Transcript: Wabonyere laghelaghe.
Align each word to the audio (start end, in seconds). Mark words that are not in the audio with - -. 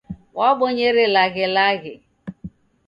Wabonyere 0.39 1.03
laghelaghe. 1.15 1.93